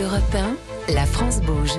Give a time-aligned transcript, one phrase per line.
[0.00, 0.34] Europe
[0.88, 1.72] 1, la France bouge.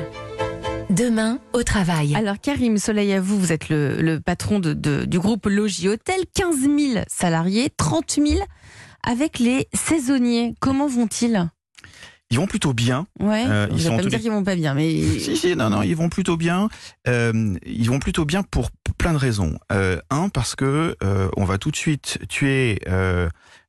[0.90, 2.14] Demain, au travail.
[2.16, 5.88] Alors Karim Soleil à vous, vous êtes le, le patron de, de- du groupe Logis
[5.90, 8.42] Hôtel, 15 000 salariés, 30 000
[9.04, 10.54] avec les saisonniers.
[10.60, 11.50] Comment vont-ils?
[12.30, 13.08] Ils vont plutôt bien.
[13.20, 15.56] Ouais, Euh, ils sont pas me tous dire qu'ils vont pas bien, mais Si, si,
[15.56, 16.68] non, non, ils vont plutôt bien.
[17.08, 19.58] Euh, ils vont plutôt bien pour plein de raisons.
[19.72, 22.80] Euh, un, parce que euh, on va tout de suite tuer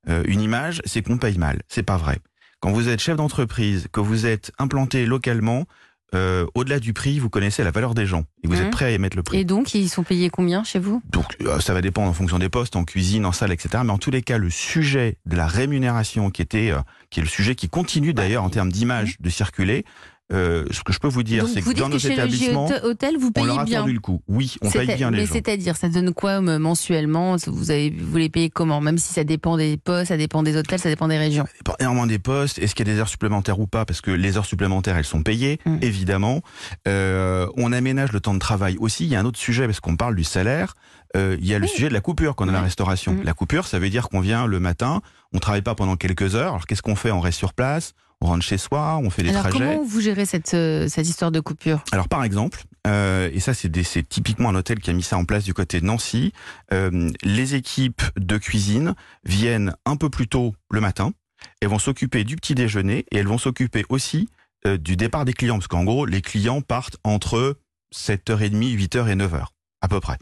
[0.06, 1.62] une image, c'est qu'on paye mal.
[1.68, 2.18] C'est pas vrai.
[2.64, 5.66] Quand vous êtes chef d'entreprise, que vous êtes implanté localement,
[6.14, 8.90] euh, au-delà du prix, vous connaissez la valeur des gens et vous êtes prêt à
[8.92, 9.36] émettre le prix.
[9.36, 11.02] et donc ils sont payés combien chez vous?
[11.10, 13.82] Donc euh, ça va dépendre en fonction des postes, en cuisine, en salle, etc.
[13.84, 17.22] Mais en tous les cas, le sujet de la rémunération, qui était, euh, qui est
[17.22, 19.84] le sujet qui continue d'ailleurs en termes d'image de circuler,
[20.32, 22.68] euh, ce que je peux vous dire, c'est que dans que nos chez Logis établissements,
[22.82, 23.80] Hôtel, vous on payez leur a bien.
[23.80, 24.22] tendu le coup.
[24.26, 27.36] Oui, on paye bien les mais c'est-à-dire, ça donne quoi euh, mensuellement?
[27.46, 28.80] Vous, avez, vous les payez comment?
[28.80, 31.44] Même si ça dépend des postes, ça dépend des hôtels, ça dépend des régions.
[31.44, 32.58] Ça dépend énormément des postes.
[32.58, 33.84] Est-ce qu'il y a des heures supplémentaires ou pas?
[33.84, 35.78] Parce que les heures supplémentaires, elles sont payées, Mm.
[35.82, 36.40] évidemment.
[36.88, 39.04] Euh, on aménage le temps de travail aussi.
[39.04, 40.74] Il y a un autre sujet, parce qu'on parle du salaire.
[41.16, 41.70] Euh, il y a le Oui.
[41.70, 42.64] sujet de la coupure qu'on a à la Ouais.
[42.64, 43.12] restauration.
[43.12, 43.22] Mm.
[43.24, 45.00] La coupure, ça veut dire qu'on vient le matin,
[45.32, 46.54] on travaille pas pendant quelques heures.
[46.54, 47.12] Alors qu'est-ce qu'on fait?
[47.12, 49.58] On reste sur place, on rentre chez soi, on fait des Alors trajets.
[49.58, 53.52] comment vous gérez cette, euh, cette histoire de coupure Alors par exemple, euh, et ça
[53.52, 55.84] c'est des- c'est typiquement un hôtel qui a mis ça en place du côté de
[55.84, 56.32] Nancy,
[56.72, 61.12] euh, les équipes de cuisine viennent un peu plus tôt le matin,
[61.60, 64.30] elles vont s'occuper du petit déjeuner et elles vont s'occuper aussi
[64.66, 67.58] euh, du départ des clients, parce qu'en gros les clients partent entre
[67.94, 69.46] 7h30, 8h et 9h
[69.82, 70.16] à peu près.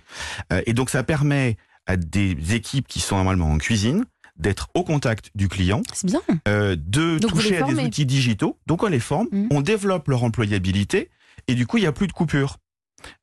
[0.66, 4.04] Et donc ça permet à des équipes qui sont normalement en cuisine
[4.36, 6.20] d'être au contact du client, C'est bien.
[6.48, 8.58] euh, de Donc toucher à des outils digitaux.
[8.66, 9.48] Donc on les forme, Mhm.
[9.50, 11.10] on développe leur employabilité
[11.48, 12.56] et du coup il n'y a plus de coupure.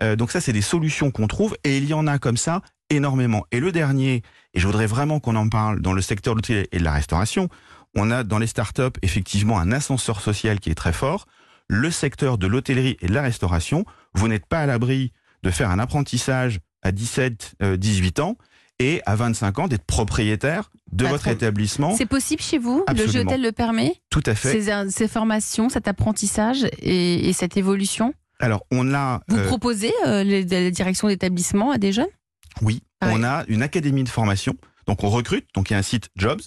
[0.04, 2.62] Euh, donc ça c'est des solutions qu'on trouve et il y en a comme ça
[2.90, 3.46] énormément.
[3.52, 6.68] Et le dernier, et je voudrais vraiment qu'on en parle dans le secteur de l'hôtellerie
[6.72, 7.50] et de la restauration,
[7.96, 11.26] on a dans les startups effectivement un ascenseur social qui est très fort.
[11.68, 15.12] Le secteur de l'hôtellerie et de la restauration, vous n'êtes pas à l'abri
[15.44, 18.38] de faire un apprentissage à 17, euh, 18 ans
[18.79, 21.12] et à 25 ans d'être propriétaire de Patron.
[21.17, 21.95] votre établissement.
[21.95, 24.62] C'est possible chez vous Le jeu hôtel le permet Tout à fait.
[24.62, 29.94] ces, ces formations, cet apprentissage et, et cette évolution Alors, on a, Vous euh, proposez
[30.07, 32.07] euh, la direction d'établissement à des jeunes?
[32.62, 33.25] Oui, Ah on ouais.
[33.28, 34.56] a une académie de formation.
[34.88, 35.45] Donc, on recrute.
[35.53, 36.41] Donc, il y a un site Jobs,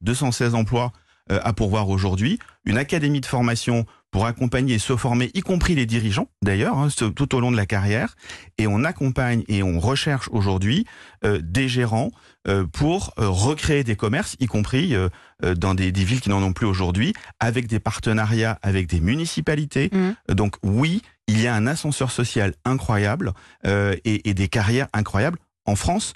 [0.00, 0.92] 216 emplois
[1.30, 2.38] à pourvoir aujourd'hui.
[2.64, 6.86] Une académie de formation pour accompagner et se former, y compris les dirigeants, d'ailleurs, hein,
[7.16, 8.14] tout au long de la carrière.
[8.58, 10.86] Et on accompagne et on recherche aujourd'hui
[11.24, 12.10] euh, des gérants
[12.46, 15.08] euh, pour euh, recréer des commerces, y compris euh,
[15.44, 19.00] euh, dans des, des villes qui n'en ont plus aujourd'hui, avec des partenariats avec des
[19.00, 19.90] municipalités.
[19.92, 20.14] Mhm.
[20.36, 23.32] Donc oui, il y a un ascenseur social incroyable
[23.66, 26.12] euh, et, et des carrières incroyables en France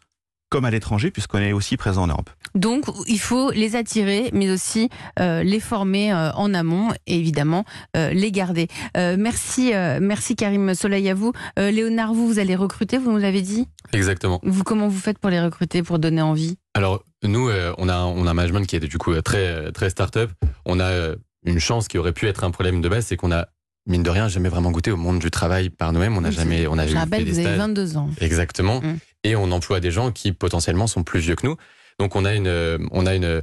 [0.50, 2.30] comme à l'étranger, puisqu'on est aussi présent en Europe.
[2.54, 4.88] Donc, il faut les attirer, mais aussi
[5.20, 7.64] euh, les former euh, en amont et évidemment
[7.96, 8.68] euh, les garder.
[8.96, 11.32] Euh, merci, euh, merci Karim Soleil à vous.
[11.58, 13.68] Euh, Léonard, vous, vous allez recruter, vous nous l'avez dit?
[13.92, 14.40] Exactement.
[14.42, 16.56] Vous, comment vous faites pour les recruter, pour donner envie?
[16.74, 19.90] Alors, nous, euh, on, a, on a un management qui est du coup très, très
[19.90, 20.30] start-up.
[20.64, 23.32] On a euh, une chance qui aurait pu être un problème de base, c'est qu'on
[23.32, 23.46] a,
[23.86, 26.16] mine de rien, jamais vraiment goûté au monde du travail par nous-mêmes.
[26.16, 27.58] On n'a jamais, on a Je fait rappelle, des vous avez stages.
[27.58, 28.10] 22 ans.
[28.20, 28.80] Exactement.
[28.80, 28.98] Mm.
[29.24, 31.56] Et on emploie des gens qui potentiellement sont plus vieux que nous.
[31.98, 33.42] Donc on a une, euh, on a une,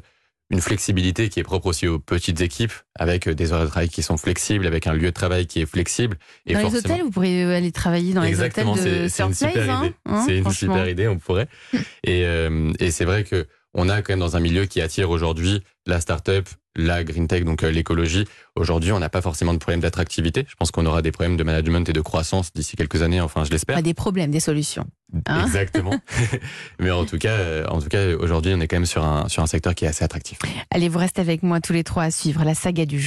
[0.52, 3.90] une flexibilité qui est propre aussi aux petites équipes, avec euh, des horaires de travail
[3.90, 6.18] qui sont flexibles, avec un lieu de travail qui est flexible.
[6.46, 9.34] Et dans les hôtels, vous pourriez aller travailler dans Exactement, les hôtels de c'est une
[9.34, 9.96] super hein, idée.
[10.06, 11.48] hein, c'est une super idée, on pourrait.
[12.04, 15.10] Et, euh, et c'est vrai que on a quand même dans un milieu qui attire
[15.10, 16.48] aujourd'hui la start-up,
[16.78, 18.26] la green tech, donc euh, l'écologie.
[18.56, 20.46] Aujourd'hui, on n'a pas forcément de problème d'attractivité.
[20.48, 23.20] Je pense qu'on aura des problèmes de management et de croissance d'ici quelques années.
[23.20, 23.76] Enfin, je l'espère.
[23.76, 24.86] Pas des problèmes, des solutions.
[25.28, 25.42] Hein.
[25.46, 26.00] Exactement.
[26.80, 29.28] Mais en tout cas, euh, en tout cas, aujourd'hui, on est quand même sur un
[29.30, 30.40] sur un secteur qui est assez attractif.
[30.72, 33.04] Allez, vous restez avec moi tous les trois à suivre la saga du jour.